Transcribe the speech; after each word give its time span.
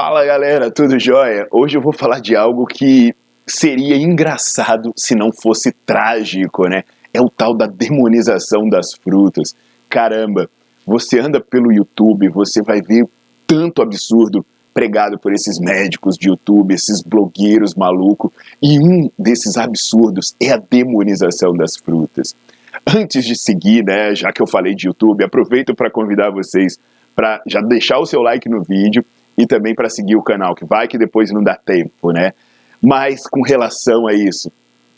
Fala 0.00 0.24
galera, 0.24 0.70
tudo 0.70 0.96
jóia? 0.96 1.48
Hoje 1.50 1.76
eu 1.76 1.82
vou 1.82 1.92
falar 1.92 2.20
de 2.20 2.36
algo 2.36 2.66
que 2.66 3.12
seria 3.44 3.96
engraçado 3.96 4.92
se 4.94 5.12
não 5.12 5.32
fosse 5.32 5.72
trágico, 5.72 6.68
né? 6.68 6.84
É 7.12 7.20
o 7.20 7.28
tal 7.28 7.52
da 7.52 7.66
demonização 7.66 8.68
das 8.68 8.94
frutas. 8.94 9.56
Caramba, 9.88 10.48
você 10.86 11.18
anda 11.18 11.40
pelo 11.40 11.72
YouTube, 11.72 12.28
você 12.28 12.62
vai 12.62 12.80
ver 12.80 13.08
tanto 13.44 13.82
absurdo 13.82 14.46
pregado 14.72 15.18
por 15.18 15.32
esses 15.32 15.58
médicos 15.58 16.16
de 16.16 16.28
YouTube, 16.28 16.72
esses 16.72 17.02
blogueiros 17.02 17.74
malucos, 17.74 18.30
e 18.62 18.78
um 18.78 19.10
desses 19.18 19.56
absurdos 19.56 20.32
é 20.40 20.52
a 20.52 20.58
demonização 20.58 21.52
das 21.56 21.76
frutas. 21.76 22.36
Antes 22.86 23.24
de 23.24 23.34
seguir, 23.34 23.84
né, 23.84 24.14
já 24.14 24.32
que 24.32 24.40
eu 24.40 24.46
falei 24.46 24.76
de 24.76 24.86
YouTube, 24.86 25.24
aproveito 25.24 25.74
para 25.74 25.90
convidar 25.90 26.30
vocês 26.30 26.78
para 27.16 27.42
já 27.48 27.60
deixar 27.60 27.98
o 27.98 28.06
seu 28.06 28.22
like 28.22 28.48
no 28.48 28.62
vídeo 28.62 29.04
e 29.38 29.46
também 29.46 29.74
para 29.74 29.88
seguir 29.88 30.16
o 30.16 30.22
canal, 30.22 30.56
que 30.56 30.64
vai 30.64 30.88
que 30.88 30.98
depois 30.98 31.30
não 31.30 31.42
dá 31.42 31.54
tempo, 31.54 32.10
né? 32.10 32.32
Mas 32.82 33.22
com 33.28 33.40
relação 33.40 34.08
a 34.08 34.12
isso, 34.12 34.50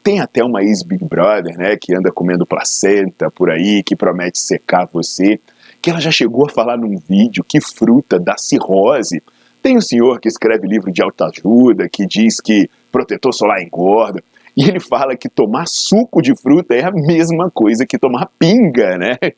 tem 0.03 0.19
até 0.19 0.43
uma 0.43 0.63
ex-Big 0.63 1.05
Brother, 1.05 1.59
né, 1.59 1.77
que 1.77 1.95
anda 1.95 2.11
comendo 2.11 2.47
placenta 2.47 3.31
por 3.31 3.51
aí, 3.51 3.83
que 3.83 3.95
promete 3.95 4.41
secar 4.41 4.89
você, 4.91 5.39
que 5.83 5.91
ela 5.91 6.01
já 6.01 6.11
chegou 6.11 6.47
a 6.47 6.51
falar 6.51 6.79
num 6.79 6.97
vídeo 6.97 7.45
que 7.47 7.61
fruta 7.61 8.19
dá 8.19 8.37
cirrose, 8.39 9.23
tem 9.63 9.77
o 9.77 9.83
senhor 9.83 10.19
que 10.21 10.29
escreve 10.29 10.67
livro 10.67 10.91
de 10.91 11.03
autoajuda, 11.03 11.89
que 11.89 12.07
diz 12.07 12.41
que 12.41 12.71
protetor 12.91 13.35
solar 13.35 13.63
engorda, 13.63 14.23
e 14.57 14.65
ele 14.65 14.81
fala 14.81 15.17
que 15.17 15.29
tomar 15.29 15.67
suco 15.67 16.23
de 16.23 16.35
fruta 16.35 16.75
é 16.75 16.83
a 16.83 16.91
mesma 16.91 17.51
coisa 17.51 17.87
que 17.87 17.99
tomar 17.99 18.31
pinga, 18.39 18.97
né? 18.97 19.17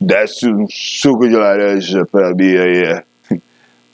Desce 0.00 0.48
um 0.48 0.66
suco 0.68 1.28
de 1.28 1.36
laranja 1.36 2.04
pra 2.06 2.34
mim 2.34 2.56
aí. 2.56 3.02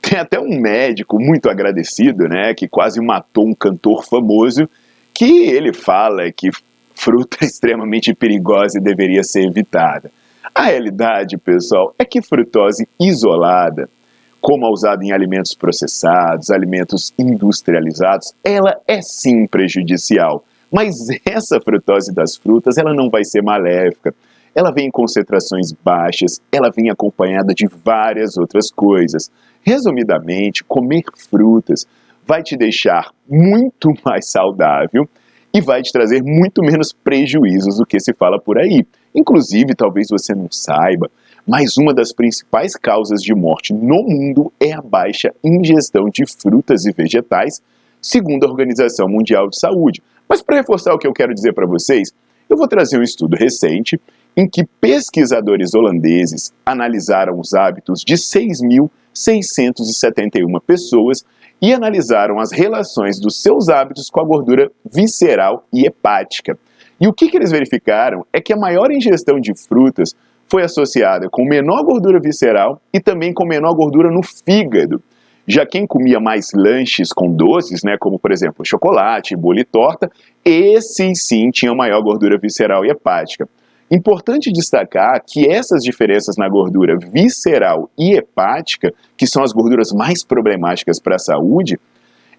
Tem 0.09 0.19
até 0.19 0.41
um 0.41 0.59
médico 0.59 1.20
muito 1.20 1.51
agradecido, 1.51 2.27
né, 2.27 2.55
que 2.55 2.67
quase 2.67 2.99
matou 2.99 3.47
um 3.47 3.55
cantor 3.55 4.06
famoso, 4.06 4.66
que 5.12 5.50
ele 5.50 5.75
fala 5.75 6.33
que 6.33 6.49
fruta 6.94 7.37
extremamente 7.44 8.15
perigosa 8.15 8.78
e 8.78 8.83
deveria 8.83 9.22
ser 9.22 9.43
evitada. 9.43 10.10
A 10.55 10.62
realidade, 10.62 11.37
pessoal, 11.37 11.94
é 11.99 12.06
que 12.06 12.22
frutose 12.22 12.88
isolada 12.99 13.87
como 14.41 14.65
a 14.65 14.71
usada 14.71 15.05
em 15.05 15.12
alimentos 15.12 15.53
processados, 15.53 16.49
alimentos 16.49 17.12
industrializados, 17.19 18.33
ela 18.43 18.81
é 18.87 19.03
sim 19.03 19.47
prejudicial. 19.47 20.43
Mas 20.72 21.09
essa 21.22 21.60
frutose 21.60 22.15
das 22.15 22.34
frutas, 22.34 22.78
ela 22.78 22.94
não 22.94 23.10
vai 23.10 23.25
ser 23.25 23.43
maléfica. 23.43 24.15
Ela 24.59 24.73
vem 24.73 24.89
em 24.89 24.91
concentrações 24.91 25.71
baixas, 25.71 26.41
ela 26.51 26.69
vem 26.69 26.91
acompanhada 26.91 27.55
de 27.55 27.69
várias 27.69 28.37
outras 28.37 28.73
coisas. 28.73 29.31
Resumidamente, 29.63 30.65
comer 30.65 31.05
frutas 31.15 31.87
vai 32.27 32.43
te 32.43 32.57
deixar 32.57 33.13
muito 33.31 33.93
mais 34.05 34.29
saudável 34.29 35.09
e 35.55 35.61
vai 35.61 35.81
te 35.81 35.93
trazer 35.93 36.25
muito 36.25 36.61
menos 36.61 36.93
prejuízos 36.93 37.77
do 37.77 37.87
que 37.87 38.01
se 38.01 38.13
fala 38.13 38.37
por 38.41 38.59
aí. 38.59 38.85
Inclusive, 39.15 39.77
talvez 39.77 40.09
você 40.11 40.35
não 40.35 40.49
saiba, 40.51 41.09
mas 41.47 41.77
uma 41.77 41.95
das 41.95 42.13
principais 42.13 42.75
causas 42.75 43.23
de 43.23 43.33
morte 43.37 43.73
no 43.73 44.03
mundo 44.03 44.53
é 44.59 44.73
a 44.73 44.83
baixa 44.83 45.33
ingestão 45.45 46.11
de 46.11 46.25
frutas 46.27 46.85
e 46.85 46.91
vegetais, 46.91 47.63
segundo 48.03 48.45
a 48.45 48.51
Organização 48.51 49.07
Mundial 49.09 49.49
de 49.49 49.57
Saúde. 49.57 50.03
Mas 50.29 50.43
para 50.43 50.57
reforçar 50.57 50.93
o 50.95 50.99
que 50.99 51.07
eu 51.07 51.13
quero 51.13 51.33
dizer 51.33 51.53
para 51.55 51.65
vocês, 51.65 52.13
eu 52.51 52.57
vou 52.57 52.67
trazer 52.67 52.99
um 52.99 53.03
estudo 53.03 53.37
recente 53.37 54.01
em 54.38 54.49
que 54.49 54.65
pesquisadores 54.81 55.75
holandeses 55.75 56.54
analisaram 56.65 57.38
os 57.41 57.54
hábitos 57.54 58.04
de 58.04 58.15
6.671 58.15 60.62
pessoas 60.65 61.25
e 61.60 61.75
analisaram 61.75 62.38
as 62.38 62.53
relações 62.53 63.19
dos 63.19 63.43
seus 63.43 63.69
hábitos 63.69 64.09
com 64.09 64.21
a 64.21 64.25
gordura 64.25 64.71
visceral 64.88 65.66
e 65.72 65.84
hepática. 65.84 66.56
E 67.00 67.09
o 67.09 67.12
que, 67.12 67.28
que 67.28 67.37
eles 67.37 67.50
verificaram 67.50 68.25
é 68.32 68.41
que 68.41 68.53
a 68.53 68.56
maior 68.56 68.93
ingestão 68.93 69.41
de 69.41 69.53
frutas 69.56 70.15
foi 70.47 70.62
associada 70.62 71.28
com 71.28 71.44
menor 71.44 71.82
gordura 71.82 72.21
visceral 72.21 72.81
e 72.93 73.00
também 73.00 73.34
com 73.34 73.44
menor 73.44 73.75
gordura 73.75 74.09
no 74.09 74.22
fígado. 74.22 75.03
Já 75.48 75.66
quem 75.66 75.84
comia 75.84 76.21
mais 76.21 76.53
lanches 76.54 77.12
com 77.12 77.28
doces, 77.28 77.82
né, 77.82 77.97
como 77.98 78.21
por 78.21 78.31
exemplo 78.31 78.65
chocolate, 78.65 79.34
bolo 79.34 79.59
e 79.59 79.65
torta, 79.65 80.09
esses 80.44 81.25
sim 81.25 81.50
tinham 81.50 81.75
maior 81.75 82.00
gordura 82.03 82.38
visceral 82.38 82.84
e 82.84 82.91
hepática. 82.91 83.48
Importante 83.91 84.53
destacar 84.53 85.22
que 85.26 85.49
essas 85.49 85.82
diferenças 85.82 86.37
na 86.37 86.49
gordura 86.49 86.99
visceral 86.99 87.91
e 87.99 88.15
hepática, 88.15 88.93
que 89.16 89.26
são 89.26 89.43
as 89.43 89.53
gorduras 89.53 89.93
mais 89.93 90.22
problemáticas 90.22 91.00
para 91.00 91.16
a 91.16 91.19
saúde, 91.19 91.78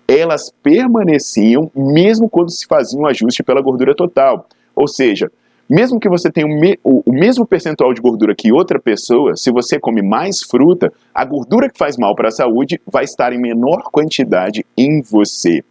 elas 0.08 0.52
permaneciam 0.64 1.72
mesmo 1.76 2.30
quando 2.30 2.52
se 2.52 2.66
fazia 2.68 3.00
um 3.00 3.08
ajuste 3.08 3.44
pela 3.44 3.62
gordura 3.62 3.96
total. 3.96 4.48
Ou 4.76 4.88
seja, 4.88 5.32
mesmo 5.70 6.00
que 6.00 6.10
você 6.10 6.32
tenha 6.32 6.48
o, 6.84 7.04
o, 7.06 7.14
mesmo 7.14 7.46
percentual 7.46 7.94
de 7.94 8.02
gordura 8.02 8.36
que 8.36 8.52
outra 8.52 8.80
pessoa, 8.80 9.36
se 9.36 9.52
você 9.52 9.80
come 9.80 10.02
mais 10.02 10.42
fruta, 10.42 10.92
a 11.14 11.24
gordura 11.24 11.70
que 11.70 11.78
faz 11.78 11.96
mal 11.96 12.16
para 12.16 12.30
a 12.30 12.32
saúde 12.32 12.82
vai 12.92 13.04
estar 13.04 13.34
em 13.34 13.40
menor 13.40 13.84
quantidade 13.92 14.66
em 14.76 15.02
você. 15.02 15.64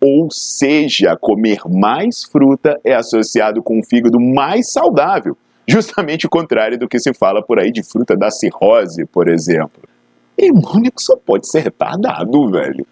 Ou 0.00 0.28
seja, 0.30 1.16
comer 1.16 1.60
mais 1.68 2.24
fruta 2.24 2.78
é 2.84 2.94
associado 2.94 3.62
com 3.62 3.78
um 3.78 3.82
fígado 3.82 4.20
mais 4.20 4.70
saudável, 4.70 5.36
justamente 5.66 6.26
o 6.26 6.30
contrário 6.30 6.78
do 6.78 6.88
que 6.88 6.98
se 6.98 7.14
fala 7.14 7.42
por 7.42 7.58
aí 7.58 7.72
de 7.72 7.82
fruta 7.82 8.16
da 8.16 8.30
cirrose, 8.30 9.06
por 9.06 9.28
exemplo. 9.28 9.82
E 10.38 10.52
Mônico 10.52 11.00
só 11.00 11.16
pode 11.16 11.48
ser 11.48 11.60
retardado, 11.60 12.50
velho. 12.50 12.86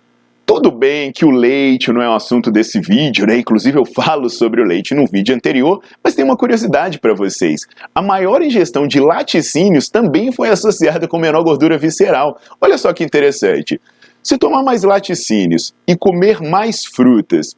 Tudo 0.47 0.71
bem 0.71 1.11
que 1.11 1.25
o 1.25 1.31
leite 1.31 1.91
não 1.91 2.03
é 2.03 2.09
um 2.09 2.15
assunto 2.15 2.51
desse 2.51 2.79
vídeo, 2.79 3.27
né? 3.27 3.39
Inclusive 3.39 3.79
eu 3.79 3.85
falo 3.87 4.29
sobre 4.29 4.61
o 4.61 4.65
leite 4.65 4.95
no 4.95 5.07
vídeo 5.07 5.35
anterior, 5.35 5.83
mas 6.03 6.15
tem 6.15 6.25
uma 6.25 6.37
curiosidade 6.37 6.99
para 6.99 7.15
vocês. 7.15 7.63
A 7.95 8.03
maior 8.03 8.43
ingestão 8.43 8.87
de 8.87 9.01
laticínios 9.01 9.89
também 9.89 10.31
foi 10.33 10.51
associada 10.51 11.09
com 11.09 11.19
menor 11.19 11.43
gordura 11.43 11.79
visceral. 11.79 12.39
Olha 12.61 12.77
só 12.77 12.93
que 12.93 13.03
interessante. 13.03 13.81
Se 14.25 14.39
tomar 14.39 14.63
mais 14.63 14.83
laticínios 14.83 15.75
e 15.87 15.95
comer 15.95 16.41
mais 16.41 16.87
frutas 16.87 17.55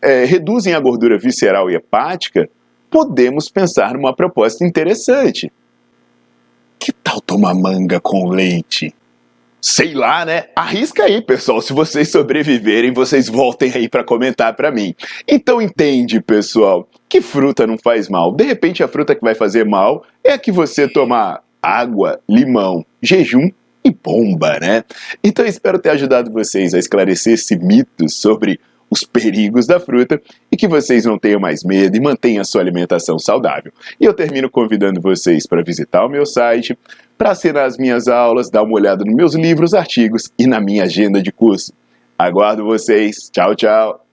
é, 0.00 0.24
reduzem 0.24 0.72
a 0.72 0.78
gordura 0.78 1.18
visceral 1.18 1.68
e 1.68 1.74
hepática, 1.74 2.48
podemos 2.88 3.48
pensar 3.48 3.94
numa 3.94 4.14
proposta 4.14 4.64
interessante. 4.64 5.52
Que 6.78 6.92
tal 6.92 7.20
tomar 7.20 7.52
manga 7.52 7.98
com 7.98 8.28
leite? 8.28 8.94
Sei 9.60 9.92
lá, 9.92 10.24
né? 10.24 10.44
Arrisca 10.54 11.02
aí, 11.02 11.20
pessoal. 11.20 11.60
Se 11.60 11.72
vocês 11.72 12.12
sobreviverem, 12.12 12.92
vocês 12.92 13.28
voltem 13.28 13.72
aí 13.74 13.88
para 13.88 14.04
comentar 14.04 14.54
para 14.54 14.70
mim. 14.70 14.94
Então 15.26 15.60
entende, 15.60 16.20
pessoal, 16.20 16.88
que 17.08 17.20
fruta 17.20 17.66
não 17.66 17.76
faz 17.76 18.08
mal. 18.08 18.32
De 18.32 18.44
repente 18.44 18.84
a 18.84 18.88
fruta 18.88 19.16
que 19.16 19.24
vai 19.24 19.34
fazer 19.34 19.64
mal 19.64 20.04
é 20.22 20.34
a 20.34 20.38
que 20.38 20.52
você 20.52 20.86
tomar 20.86 21.42
água, 21.60 22.20
limão, 22.28 22.86
jejum 23.02 23.50
e 23.84 23.90
bomba, 23.90 24.58
né? 24.58 24.82
Então 25.22 25.44
espero 25.44 25.78
ter 25.78 25.90
ajudado 25.90 26.30
vocês 26.30 26.74
a 26.74 26.78
esclarecer 26.78 27.34
esse 27.34 27.56
mito 27.56 28.08
sobre 28.08 28.58
os 28.90 29.02
perigos 29.02 29.66
da 29.66 29.80
fruta 29.80 30.20
e 30.50 30.56
que 30.56 30.68
vocês 30.68 31.04
não 31.04 31.18
tenham 31.18 31.40
mais 31.40 31.64
medo 31.64 31.96
e 31.96 32.00
mantenham 32.00 32.40
a 32.40 32.44
sua 32.44 32.60
alimentação 32.60 33.18
saudável. 33.18 33.72
E 34.00 34.04
eu 34.04 34.14
termino 34.14 34.48
convidando 34.48 35.00
vocês 35.00 35.46
para 35.46 35.62
visitar 35.62 36.04
o 36.06 36.08
meu 36.08 36.24
site, 36.24 36.78
para 37.18 37.30
assinar 37.30 37.66
as 37.66 37.76
minhas 37.76 38.08
aulas, 38.08 38.50
dar 38.50 38.62
uma 38.62 38.74
olhada 38.74 39.04
nos 39.04 39.14
meus 39.14 39.34
livros, 39.34 39.74
artigos 39.74 40.30
e 40.38 40.46
na 40.46 40.60
minha 40.60 40.84
agenda 40.84 41.20
de 41.20 41.32
curso. 41.32 41.72
Aguardo 42.18 42.64
vocês. 42.64 43.28
Tchau, 43.32 43.54
tchau. 43.54 44.03